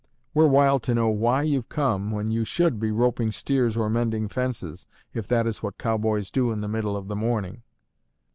"We're 0.33 0.47
wild 0.47 0.81
to 0.89 0.95
know 0.95 1.09
why 1.09 1.43
you've 1.43 1.69
come 1.69 2.09
when 2.09 2.31
you 2.31 2.43
should 2.43 2.79
be 2.79 2.89
roping 2.89 3.31
steers 3.31 3.77
or 3.77 3.87
mending 3.87 4.29
fences, 4.29 4.87
if 5.13 5.27
that 5.27 5.45
is 5.45 5.61
what 5.61 5.77
cowboys 5.77 6.31
do 6.31 6.51
in 6.51 6.61
the 6.61 6.67
middle 6.67 6.97
of 6.97 7.07
the 7.07 7.15
morning." 7.15 7.61